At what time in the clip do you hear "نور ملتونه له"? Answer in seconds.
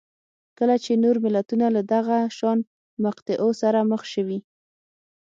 1.03-1.81